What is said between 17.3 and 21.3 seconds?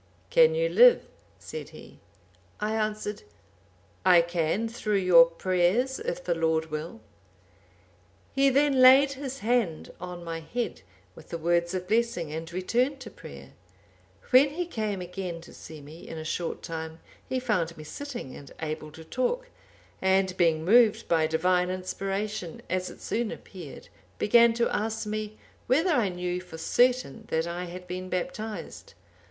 found me sitting and able to talk; and, being moved by